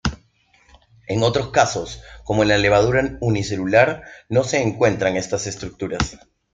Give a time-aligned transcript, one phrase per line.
[1.05, 6.17] En otros casos, como en la levadura unicelular, no se encuentran estas estructuras.